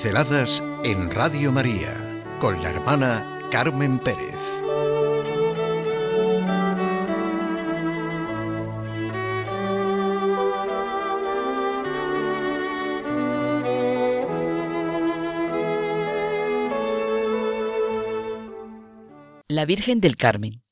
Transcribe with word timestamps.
Pinceladas 0.00 0.62
en 0.84 1.10
Radio 1.10 1.50
María 1.50 1.92
con 2.38 2.62
la 2.62 2.70
hermana 2.70 3.48
Carmen 3.50 3.98
Pérez. 3.98 4.36
La 19.48 19.64
Virgen 19.64 19.98
del 19.98 20.16
Carmen. 20.16 20.62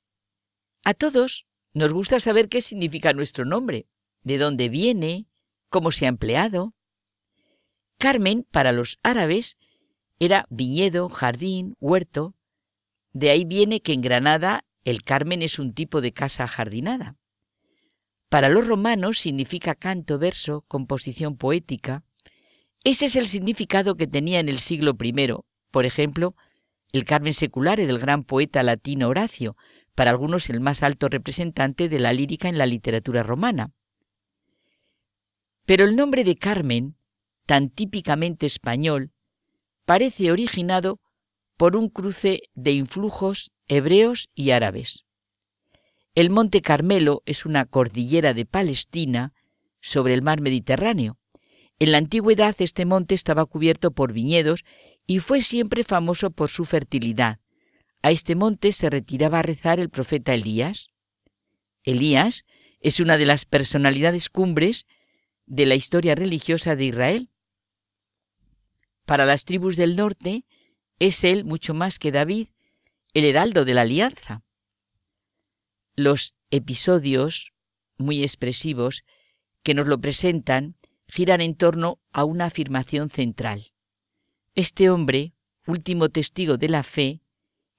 A 0.85 0.95
todos 0.95 1.49
nos 1.75 1.93
gusta 1.93 2.21
saber 2.21 2.49
qué 2.49 2.61
significa 2.61 3.13
nuestro 3.13 3.45
nombre, 3.45 3.89
de 4.23 4.39
dónde 4.39 4.69
viene, 4.69 5.27
cómo 5.69 5.91
se 5.91 6.05
ha 6.05 6.11
empleado. 6.11 6.76
Carmen, 7.99 8.47
para 8.51 8.73
los 8.73 8.99
árabes, 9.03 9.57
era 10.19 10.47
viñedo, 10.51 11.09
jardín, 11.09 11.77
huerto. 11.81 12.35
De 13.13 13.31
ahí 13.31 13.45
viene 13.45 13.81
que 13.81 13.93
en 13.93 14.03
Granada 14.03 14.65
el 14.85 15.03
Carmen 15.03 15.43
es 15.43 15.59
un 15.59 15.75
tipo 15.75 16.01
de 16.01 16.13
casa 16.13 16.47
jardinada. 16.47 17.17
Para 18.29 18.49
los 18.49 18.67
romanos 18.67 19.19
significa 19.19 19.75
canto, 19.75 20.19
verso, 20.19 20.65
composición 20.69 21.37
poética. 21.37 22.05
Ese 22.85 23.07
es 23.07 23.17
el 23.17 23.29
significado 23.29 23.97
que 23.97 24.07
tenía 24.07 24.41
en 24.41 24.49
el 24.49 24.59
siglo 24.59 24.97
I, 25.01 25.33
por 25.71 25.87
ejemplo, 25.87 26.35
el 26.93 27.05
Carmen 27.05 27.33
seculare 27.33 27.87
del 27.87 27.99
gran 27.99 28.25
poeta 28.25 28.63
latino 28.63 29.09
Horacio, 29.09 29.57
para 29.95 30.11
algunos 30.11 30.51
el 30.51 30.61
más 30.61 30.83
alto 30.83 31.09
representante 31.09 31.89
de 31.89 31.99
la 31.99 32.13
lírica 32.13 32.49
en 32.49 32.59
la 32.59 32.67
literatura 32.67 33.23
romana. 33.23 33.73
Pero 35.65 35.85
el 35.85 35.97
nombre 35.97 36.23
de 36.23 36.37
Carmen, 36.37 36.97
tan 37.47 37.71
típicamente 37.71 38.47
español, 38.47 39.13
parece 39.85 40.31
originado 40.31 41.01
por 41.57 41.77
un 41.77 41.89
cruce 41.89 42.43
de 42.55 42.73
influjos 42.73 43.53
hebreos 43.69 44.29
y 44.35 44.51
árabes. 44.51 45.05
El 46.15 46.31
Monte 46.31 46.61
Carmelo 46.61 47.23
es 47.27 47.47
una 47.47 47.65
cordillera 47.67 48.35
de 48.35 48.47
Palestina 48.47 49.33
sobre 49.81 50.15
el 50.15 50.23
mar 50.23 50.41
Mediterráneo. 50.41 51.19
En 51.79 51.93
la 51.93 51.99
antigüedad 51.99 52.55
este 52.59 52.85
monte 52.85 53.15
estaba 53.15 53.45
cubierto 53.45 53.91
por 53.91 54.13
viñedos 54.13 54.65
y 55.07 55.19
fue 55.21 55.41
siempre 55.43 55.85
famoso 55.85 56.31
por 56.31 56.49
su 56.49 56.65
fertilidad. 56.65 57.39
A 58.03 58.11
este 58.11 58.35
monte 58.35 58.73
se 58.73 58.89
retiraba 58.91 59.41
a 59.41 59.43
rezar 59.43 59.79
el 59.79 59.91
profeta 59.91 60.35
Elías. 60.35 60.91
Elías 61.85 62.45
es 62.81 63.01
una 63.01 63.17
de 63.19 63.27
las 63.27 63.45
personalidades 63.45 64.29
cumbres 64.29 64.87
de 65.47 65.67
la 65.67 65.75
historia 65.75 66.15
religiosa 66.15 66.77
de 66.77 66.87
Israel. 66.87 67.31
Para 69.07 69.25
las 69.25 69.45
tribus 69.45 69.77
del 69.77 69.97
norte 69.97 70.45
es 70.99 71.25
él, 71.25 71.45
mucho 71.45 71.75
más 71.75 71.99
que 71.99 72.13
David, 72.13 72.49
el 73.15 73.25
heraldo 73.25 73.65
de 73.65 73.73
la 73.73 73.83
alianza. 73.83 74.43
Los 75.95 76.35
episodios 76.51 77.53
muy 77.97 78.23
expresivos 78.23 79.05
que 79.63 79.75
nos 79.75 79.87
lo 79.87 80.01
presentan 80.01 80.77
giran 81.09 81.41
en 81.41 81.55
torno 81.55 81.99
a 82.13 82.25
una 82.25 82.47
afirmación 82.47 83.09
central. 83.09 83.73
Este 84.55 84.91
hombre, 84.91 85.33
último 85.67 86.09
testigo 86.09 86.57
de 86.57 86.69
la 86.69 86.83
fe, 86.83 87.21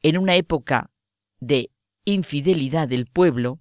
en 0.02 0.18
una 0.18 0.36
época 0.36 0.92
de 1.40 1.72
infidelidad 2.06 2.88
del 2.88 3.06
pueblo, 3.06 3.60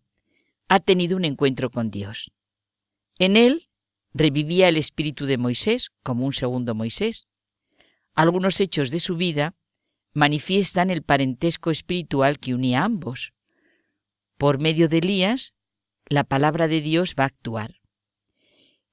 ha 0.69 0.81
tenido 0.81 1.17
un 1.17 1.25
encuentro 1.25 1.70
con 1.70 1.91
Dios. 1.91 2.31
En 3.19 3.37
él 3.37 3.69
revivía 4.14 4.69
el 4.69 4.77
espíritu 4.77 5.27
de 5.27 5.37
Moisés 5.37 5.91
como 6.03 6.27
un 6.27 6.33
segundo 6.33 6.75
Moisés. 6.75 7.27
Algunos 8.16 8.60
hechos 8.60 8.91
de 8.91 8.99
su 8.99 9.16
vida 9.16 9.54
manifiestan 10.15 10.88
el 10.88 11.03
parentesco 11.03 11.71
espiritual 11.71 12.38
que 12.38 12.54
unía 12.54 12.81
a 12.81 12.84
ambos. 12.84 13.34
Por 14.38 14.59
medio 14.59 14.88
de 14.88 14.99
Elías, 14.99 15.54
la 16.06 16.25
palabra 16.25 16.66
de 16.66 16.81
Dios 16.81 17.15
va 17.19 17.25
a 17.25 17.27
actuar. 17.27 17.75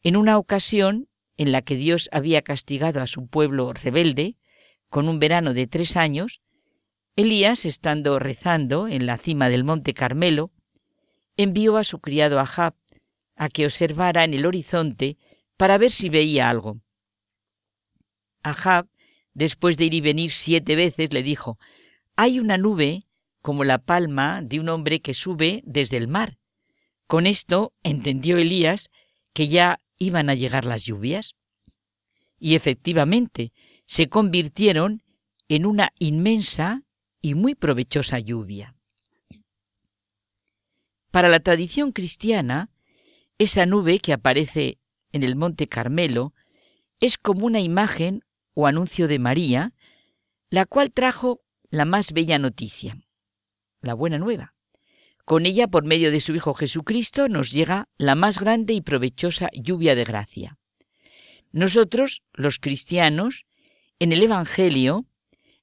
En 0.02 0.18
una 0.18 0.38
ocasión 0.38 1.08
en 1.38 1.54
la 1.54 1.62
que 1.62 1.78
Dios 1.78 2.10
había 2.12 2.42
castigado 2.42 3.02
a 3.02 3.08
su 3.08 3.28
pueblo 3.28 3.72
rebelde, 3.72 4.36
con 4.90 5.08
un 5.08 5.20
verano 5.20 5.54
de 5.54 5.68
tres 5.68 5.96
años, 5.96 6.42
Elías, 7.16 7.64
estando 7.64 8.20
rezando 8.20 8.90
en 8.90 9.06
la 9.06 9.18
cima 9.18 9.48
del 9.48 9.64
monte 9.64 9.94
Carmelo, 9.94 10.52
envió 11.38 11.78
a 11.78 11.86
su 11.86 12.00
criado 12.00 12.42
Ahab 12.42 12.76
a 13.38 13.48
que 13.48 13.66
observara 13.66 14.26
en 14.26 14.34
el 14.34 14.46
horizonte 14.46 15.18
para 15.56 15.78
ver 15.78 15.92
si 15.92 16.10
veía 16.10 16.50
algo. 16.50 16.82
Ahab, 18.44 18.90
después 19.34 19.78
de 19.78 19.86
ir 19.86 19.94
y 19.94 20.02
venir 20.02 20.32
siete 20.32 20.76
veces, 20.76 21.14
le 21.14 21.24
dijo, 21.24 21.58
hay 22.16 22.40
una 22.40 22.58
nube 22.58 23.06
como 23.42 23.64
la 23.64 23.80
palma 23.80 24.42
de 24.42 24.60
un 24.60 24.70
hombre 24.70 25.02
que 25.02 25.14
sube 25.14 25.62
desde 25.66 25.98
el 25.98 26.08
mar. 26.08 26.38
Con 27.08 27.28
esto 27.28 27.74
entendió 27.84 28.38
Elías 28.38 28.90
que 29.34 29.48
ya 29.48 29.82
iban 29.98 30.30
a 30.30 30.36
llegar 30.36 30.66
las 30.66 30.86
lluvias. 30.86 31.36
Y 32.40 32.56
efectivamente, 32.56 33.52
se 33.86 34.08
convirtieron 34.10 35.04
en 35.48 35.66
una 35.66 35.92
inmensa 36.00 36.84
y 37.22 37.36
muy 37.36 37.56
provechosa 37.56 38.20
lluvia. 38.20 38.76
Para 41.12 41.30
la 41.30 41.40
tradición 41.40 41.92
cristiana, 41.92 42.70
esa 43.38 43.66
nube 43.66 44.00
que 44.00 44.14
aparece 44.14 44.80
en 45.12 45.24
el 45.24 45.36
Monte 45.36 45.68
Carmelo 45.68 46.34
es 47.00 47.18
como 47.18 47.46
una 47.46 47.60
imagen 47.60 48.24
o 48.54 48.68
anuncio 48.68 49.08
de 49.08 49.20
María, 49.20 49.74
la 50.50 50.66
cual 50.66 50.92
trajo 50.92 51.42
la 51.70 51.86
más 51.86 52.12
bella 52.14 52.38
noticia, 52.40 52.98
la 53.82 53.94
buena 53.94 54.20
nueva. 54.20 54.54
Con 55.26 55.46
ella, 55.46 55.68
por 55.68 55.86
medio 55.86 56.12
de 56.12 56.20
su 56.20 56.36
Hijo 56.36 56.54
Jesucristo, 56.54 57.30
nos 57.30 57.52
llega 57.52 57.88
la 57.98 58.16
más 58.16 58.40
grande 58.40 58.74
y 58.74 58.82
provechosa 58.82 59.50
lluvia 59.54 59.96
de 59.96 60.04
gracia. 60.04 60.58
Nosotros, 61.52 62.24
los 62.34 62.60
cristianos, 62.60 63.46
en 64.00 64.12
el 64.12 64.22
Evangelio, 64.22 65.06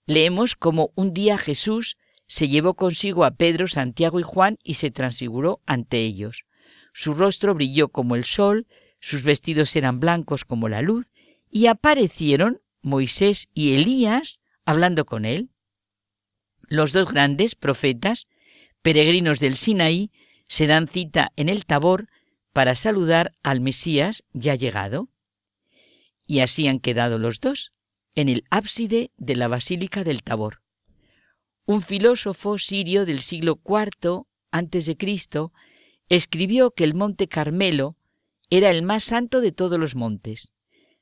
leemos 0.07 0.57
como 0.57 0.93
un 0.95 1.13
día 1.13 1.37
Jesús 1.37 1.97
se 2.27 2.47
llevó 2.47 2.75
consigo 2.75 3.25
a 3.25 3.33
Pedro, 3.33 3.67
Santiago 3.67 4.21
y 4.21 4.23
Juan 4.23 4.57
y 4.63 4.75
se 4.75 4.93
transfiguró 4.93 5.61
ante 5.67 5.99
ellos. 5.99 6.45
Su 6.93 7.13
rostro 7.13 7.57
brilló 7.57 7.89
como 7.89 8.15
el 8.15 8.25
sol, 8.25 8.69
sus 9.01 9.25
vestidos 9.25 9.75
eran 9.75 9.99
blancos 9.99 10.45
como 10.45 10.69
la 10.69 10.81
luz, 10.81 11.11
y 11.51 11.67
aparecieron 11.67 12.63
Moisés 12.83 13.49
y 13.55 13.75
Elías 13.75 14.41
hablando 14.65 15.05
con 15.05 15.25
él. 15.25 15.51
Los 16.63 16.93
dos 16.93 17.13
grandes 17.13 17.55
profetas, 17.55 18.27
peregrinos 18.83 19.41
del 19.41 19.57
Sinaí, 19.57 20.11
se 20.49 20.67
dan 20.67 20.89
cita 20.89 21.33
en 21.37 21.49
el 21.49 21.67
Tabor 21.67 22.09
para 22.53 22.75
saludar 22.75 23.33
al 23.43 23.61
Mesías 23.61 24.25
ya 24.33 24.55
llegado. 24.55 25.09
Y 26.27 26.41
así 26.41 26.69
han 26.69 26.81
quedado 26.81 27.19
los 27.19 27.41
dos, 27.41 27.73
en 28.15 28.29
el 28.29 28.45
ábside 28.51 29.11
de 29.17 29.37
la 29.37 29.49
Basílica 29.49 30.05
del 30.05 30.23
Tabor. 30.23 30.63
Un 31.67 31.83
filósofo 31.83 32.59
sirio 32.59 33.07
del 33.07 33.21
siglo 33.21 33.61
IV 33.65 34.27
Cristo 34.99 35.53
escribió 36.09 36.73
que 36.73 36.85
el 36.85 36.95
monte 36.95 37.29
Carmelo 37.29 37.97
era 38.51 38.71
el 38.71 38.83
más 38.83 39.05
santo 39.05 39.41
de 39.41 39.53
todos 39.53 39.79
los 39.79 39.95
montes. 39.95 40.53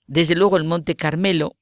Desde 0.07 0.35
luego 0.35 0.59
el 0.59 0.65
monte 0.65 0.97
Carmelo 0.97 1.57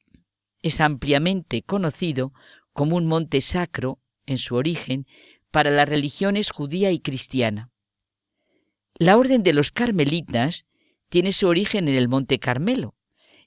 es 0.67 0.81
ampliamente 0.81 1.63
conocido 1.63 2.33
como 2.73 2.97
un 2.97 3.07
monte 3.07 3.41
sacro 3.41 4.01
en 4.27 4.39
su 4.39 4.57
origen 4.57 5.07
para 5.51 5.71
las 5.71 5.89
religiones 5.89 6.51
judía 6.51 6.91
y 6.91 6.99
cristiana. 6.99 7.71
La 8.99 9.17
orden 9.17 9.43
de 9.43 9.53
los 9.53 9.71
carmelitas 9.71 10.67
tiene 11.09 11.33
su 11.33 11.47
origen 11.47 11.89
en 11.89 11.95
el 11.95 12.09
monte 12.09 12.39
Carmelo. 12.39 12.95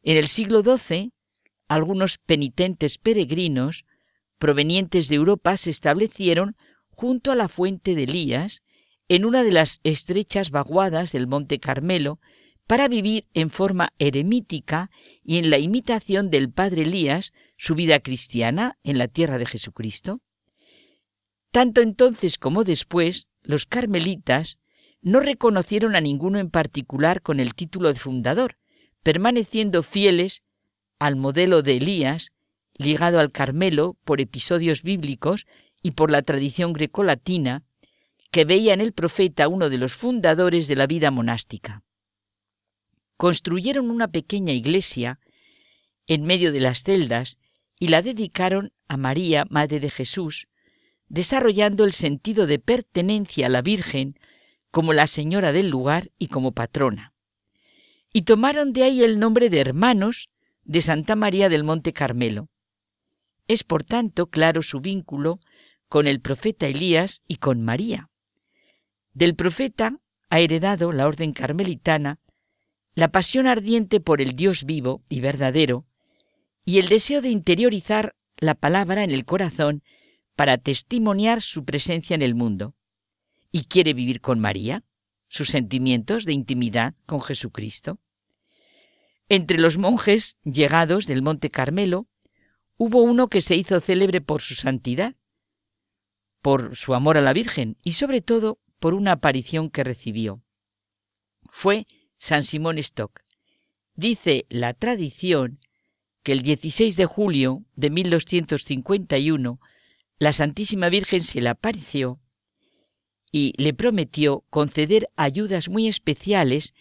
En 0.01 0.15
el 0.15 0.27
siglo 0.27 0.63
XII, 0.63 1.11
algunos 1.67 2.17
penitentes 2.17 2.97
peregrinos 2.97 3.85
provenientes 4.37 5.09
de 5.09 5.15
Europa 5.15 5.57
se 5.57 5.69
establecieron 5.69 6.55
junto 6.89 7.31
a 7.31 7.35
la 7.35 7.49
fuente 7.49 7.95
de 7.95 8.03
Elías 8.03 8.63
en 9.09 9.25
una 9.25 9.43
de 9.43 9.51
las 9.51 9.81
estrechas 9.83 10.51
vaguadas 10.51 11.11
del 11.11 11.27
Monte 11.27 11.59
Carmelo 11.59 12.19
para 12.69 12.87
vivir 12.87 13.25
en 13.33 13.49
forma 13.49 13.93
eremítica 13.97 14.91
y 15.23 15.39
en 15.39 15.49
la 15.49 15.57
imitación 15.57 16.29
del 16.29 16.51
Padre 16.51 16.83
Elías 16.83 17.33
su 17.57 17.73
vida 17.73 17.99
cristiana 17.99 18.77
en 18.83 18.99
la 18.99 19.07
tierra 19.07 19.39
de 19.39 19.47
Jesucristo. 19.47 20.21
Tanto 21.49 21.81
entonces 21.81 22.37
como 22.37 22.63
después, 22.63 23.31
los 23.41 23.65
carmelitas 23.65 24.59
no 25.01 25.19
reconocieron 25.19 25.95
a 25.95 25.99
ninguno 25.99 26.37
en 26.37 26.51
particular 26.51 27.23
con 27.23 27.39
el 27.39 27.55
título 27.55 27.91
de 27.91 27.99
fundador, 27.99 28.59
permaneciendo 29.01 29.81
fieles 29.81 30.43
al 30.99 31.15
modelo 31.15 31.63
de 31.63 31.77
Elías, 31.77 32.33
ligado 32.75 33.19
al 33.19 33.31
Carmelo 33.31 33.97
por 34.03 34.21
episodios 34.21 34.83
bíblicos 34.83 35.47
y 35.81 35.91
por 35.91 36.11
la 36.11 36.21
tradición 36.21 36.73
grecolatina, 36.73 37.63
que 38.29 38.45
veía 38.45 38.75
en 38.75 38.81
el 38.81 38.93
profeta 38.93 39.47
uno 39.47 39.71
de 39.71 39.79
los 39.79 39.95
fundadores 39.95 40.67
de 40.67 40.75
la 40.75 40.85
vida 40.85 41.09
monástica. 41.09 41.81
Construyeron 43.19 43.91
una 43.91 44.07
pequeña 44.07 44.53
iglesia 44.53 45.19
en 46.07 46.23
medio 46.23 46.53
de 46.53 46.61
las 46.61 46.83
celdas 46.83 47.37
y 47.77 47.89
la 47.89 48.01
dedicaron 48.01 48.71
a 48.87 48.95
María, 48.95 49.43
Madre 49.49 49.81
de 49.81 49.89
Jesús, 49.89 50.47
desarrollando 51.09 51.83
el 51.83 51.91
sentido 51.91 52.47
de 52.47 52.59
pertenencia 52.59 53.47
a 53.47 53.49
la 53.49 53.61
Virgen 53.61 54.17
como 54.71 54.93
la 54.93 55.05
señora 55.05 55.51
del 55.51 55.69
lugar 55.69 56.11
y 56.17 56.27
como 56.27 56.53
patrona. 56.53 57.13
Y 58.13 58.21
tomaron 58.21 58.71
de 58.71 58.83
ahí 58.83 59.03
el 59.03 59.19
nombre 59.19 59.49
de 59.49 59.59
hermanos 59.59 60.29
de 60.63 60.81
Santa 60.81 61.17
María 61.17 61.49
del 61.49 61.65
Monte 61.65 61.91
Carmelo. 61.91 62.47
Es 63.49 63.65
por 63.65 63.83
tanto 63.83 64.27
claro 64.27 64.63
su 64.63 64.79
vínculo 64.79 65.41
con 65.89 66.07
el 66.07 66.21
profeta 66.21 66.67
Elías 66.67 67.21
y 67.27 67.35
con 67.35 67.63
María. 67.63 68.09
Del 69.11 69.35
profeta 69.35 69.99
ha 70.29 70.39
heredado 70.39 70.93
la 70.93 71.05
orden 71.05 71.33
carmelitana 71.33 72.17
la 72.99 73.07
pasión 73.09 73.47
ardiente 73.47 73.99
por 73.99 74.21
el 74.21 74.35
Dios 74.35 74.63
vivo 74.65 75.01
y 75.09 75.21
verdadero 75.21 75.85
y 76.65 76.79
el 76.79 76.87
deseo 76.87 77.21
de 77.21 77.29
interiorizar 77.29 78.15
la 78.37 78.55
palabra 78.55 79.03
en 79.03 79.11
el 79.11 79.25
corazón 79.25 79.83
para 80.35 80.57
testimoniar 80.57 81.41
su 81.41 81.65
presencia 81.65 82.13
en 82.13 82.21
el 82.21 82.35
mundo. 82.35 82.75
¿Y 83.51 83.63
quiere 83.65 83.93
vivir 83.93 84.21
con 84.21 84.39
María? 84.39 84.83
sus 85.29 85.49
sentimientos 85.49 86.25
de 86.25 86.33
intimidad 86.33 86.95
con 87.05 87.21
Jesucristo. 87.21 87.99
Entre 89.29 89.59
los 89.59 89.77
monjes 89.77 90.39
llegados 90.43 91.05
del 91.05 91.21
Monte 91.21 91.51
Carmelo 91.51 92.07
hubo 92.77 93.01
uno 93.03 93.29
que 93.29 93.41
se 93.41 93.55
hizo 93.55 93.79
célebre 93.79 94.21
por 94.21 94.41
su 94.41 94.55
santidad, 94.55 95.15
por 96.41 96.75
su 96.75 96.95
amor 96.95 97.17
a 97.17 97.21
la 97.21 97.33
Virgen 97.33 97.77
y 97.83 97.93
sobre 97.93 98.21
todo 98.21 98.59
por 98.79 98.95
una 98.95 99.13
aparición 99.13 99.69
que 99.69 99.83
recibió. 99.83 100.41
Fue 101.51 101.85
San 102.19 102.43
Simón 102.43 102.77
Stock. 102.77 103.23
Dice 103.95 104.45
la 104.49 104.73
tradición 104.73 105.59
que 106.21 106.33
el 106.33 106.41
16 106.41 106.95
de 106.97 107.05
julio 107.05 107.63
de 107.75 107.89
1251 107.89 109.59
la 110.19 110.33
Santísima 110.33 110.89
Virgen 110.89 111.23
se 111.23 111.41
le 111.41 111.49
apareció 111.49 112.19
y 113.31 113.53
le 113.57 113.73
prometió 113.73 114.43
conceder 114.49 115.09
ayudas 115.15 115.69
muy 115.69 115.87
especiales 115.87 116.73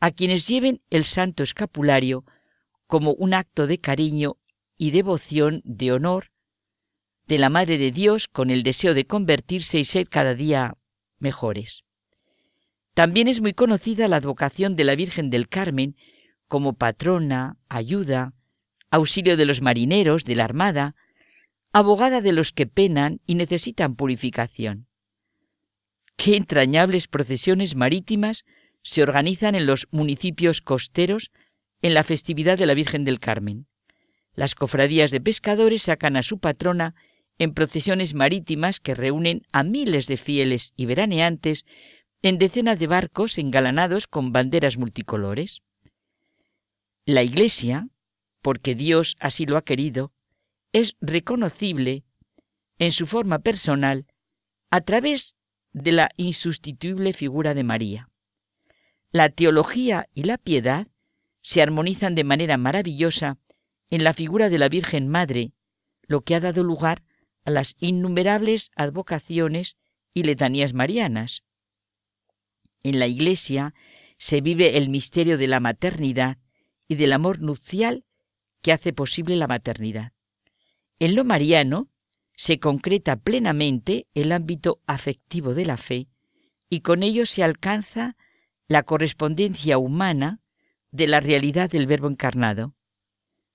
a 0.00 0.10
quienes 0.10 0.48
lleven 0.48 0.82
el 0.90 1.04
santo 1.04 1.44
escapulario 1.44 2.24
como 2.88 3.12
un 3.12 3.32
acto 3.32 3.68
de 3.68 3.78
cariño 3.78 4.38
y 4.76 4.90
devoción 4.90 5.62
de 5.64 5.92
honor 5.92 6.32
de 7.28 7.38
la 7.38 7.48
Madre 7.48 7.78
de 7.78 7.92
Dios 7.92 8.26
con 8.26 8.50
el 8.50 8.64
deseo 8.64 8.92
de 8.92 9.06
convertirse 9.06 9.78
y 9.78 9.84
ser 9.84 10.08
cada 10.08 10.34
día 10.34 10.76
mejores. 11.20 11.84
También 12.94 13.28
es 13.28 13.40
muy 13.40 13.52
conocida 13.52 14.08
la 14.08 14.16
advocación 14.16 14.76
de 14.76 14.84
la 14.84 14.94
Virgen 14.94 15.30
del 15.30 15.48
Carmen 15.48 15.96
como 16.48 16.74
patrona, 16.74 17.56
ayuda, 17.68 18.34
auxilio 18.90 19.36
de 19.36 19.46
los 19.46 19.60
marineros, 19.60 20.24
de 20.24 20.34
la 20.34 20.44
armada, 20.44 20.96
abogada 21.72 22.20
de 22.20 22.32
los 22.32 22.50
que 22.52 22.66
penan 22.66 23.20
y 23.26 23.36
necesitan 23.36 23.94
purificación. 23.94 24.88
Qué 26.16 26.36
entrañables 26.36 27.06
procesiones 27.06 27.76
marítimas 27.76 28.44
se 28.82 29.02
organizan 29.02 29.54
en 29.54 29.66
los 29.66 29.86
municipios 29.90 30.60
costeros 30.60 31.30
en 31.82 31.94
la 31.94 32.02
festividad 32.02 32.58
de 32.58 32.66
la 32.66 32.74
Virgen 32.74 33.04
del 33.04 33.20
Carmen. 33.20 33.66
Las 34.34 34.54
cofradías 34.54 35.10
de 35.10 35.20
pescadores 35.20 35.84
sacan 35.84 36.16
a 36.16 36.22
su 36.22 36.38
patrona 36.38 36.94
en 37.38 37.54
procesiones 37.54 38.14
marítimas 38.14 38.80
que 38.80 38.94
reúnen 38.94 39.42
a 39.52 39.62
miles 39.62 40.06
de 40.06 40.16
fieles 40.16 40.72
y 40.76 40.86
veraneantes 40.86 41.64
en 42.22 42.38
decenas 42.38 42.78
de 42.78 42.86
barcos 42.86 43.38
engalanados 43.38 44.06
con 44.06 44.32
banderas 44.32 44.76
multicolores. 44.76 45.62
La 47.04 47.22
Iglesia, 47.22 47.88
porque 48.42 48.74
Dios 48.74 49.16
así 49.20 49.46
lo 49.46 49.56
ha 49.56 49.62
querido, 49.64 50.12
es 50.72 50.96
reconocible 51.00 52.04
en 52.78 52.92
su 52.92 53.06
forma 53.06 53.40
personal 53.40 54.06
a 54.70 54.80
través 54.82 55.34
de 55.72 55.92
la 55.92 56.10
insustituible 56.16 57.12
figura 57.12 57.54
de 57.54 57.64
María. 57.64 58.08
La 59.10 59.28
teología 59.28 60.06
y 60.14 60.24
la 60.24 60.38
piedad 60.38 60.88
se 61.42 61.62
armonizan 61.62 62.14
de 62.14 62.24
manera 62.24 62.56
maravillosa 62.56 63.38
en 63.88 64.04
la 64.04 64.14
figura 64.14 64.48
de 64.48 64.58
la 64.58 64.68
Virgen 64.68 65.08
Madre, 65.08 65.52
lo 66.02 66.20
que 66.20 66.34
ha 66.34 66.40
dado 66.40 66.62
lugar 66.62 67.02
a 67.44 67.50
las 67.50 67.76
innumerables 67.80 68.70
advocaciones 68.76 69.76
y 70.14 70.22
letanías 70.22 70.74
marianas. 70.74 71.42
En 72.82 72.98
la 72.98 73.06
Iglesia 73.06 73.74
se 74.18 74.40
vive 74.40 74.76
el 74.76 74.88
misterio 74.88 75.38
de 75.38 75.46
la 75.46 75.60
maternidad 75.60 76.38
y 76.88 76.96
del 76.96 77.12
amor 77.12 77.40
nupcial 77.40 78.04
que 78.62 78.72
hace 78.72 78.92
posible 78.92 79.36
la 79.36 79.46
maternidad. 79.46 80.12
En 80.98 81.14
lo 81.14 81.24
mariano 81.24 81.88
se 82.34 82.58
concreta 82.58 83.16
plenamente 83.16 84.06
el 84.14 84.32
ámbito 84.32 84.80
afectivo 84.86 85.54
de 85.54 85.66
la 85.66 85.76
fe 85.76 86.08
y 86.68 86.80
con 86.80 87.02
ello 87.02 87.26
se 87.26 87.42
alcanza 87.42 88.16
la 88.68 88.82
correspondencia 88.82 89.78
humana 89.78 90.40
de 90.90 91.06
la 91.06 91.20
realidad 91.20 91.70
del 91.70 91.86
Verbo 91.86 92.08
encarnado. 92.08 92.74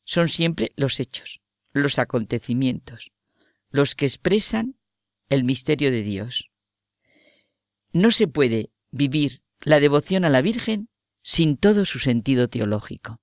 Son 0.04 0.30
siempre 0.30 0.72
los 0.76 1.00
hechos, 1.00 1.42
los 1.72 2.00
acontecimientos, 2.00 3.12
los 3.70 3.96
que 3.96 4.06
expresan 4.06 4.76
el 5.30 5.44
misterio 5.44 5.92
de 5.92 6.04
Dios. 6.04 6.52
No 7.92 8.12
se 8.12 8.28
puede 8.28 8.72
vivir 8.96 9.42
la 9.62 9.80
devoción 9.80 10.26
a 10.26 10.30
la 10.30 10.42
Virgen 10.42 10.90
sin 11.22 11.58
todo 11.58 11.86
su 11.86 12.00
sentido 12.00 12.48
teológico. 12.48 13.18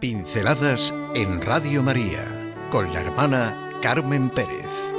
Pinceladas 0.00 0.94
en 1.14 1.42
Radio 1.42 1.82
María 1.82 2.24
con 2.70 2.90
la 2.94 3.00
hermana 3.00 3.78
Carmen 3.82 4.30
Pérez. 4.30 4.89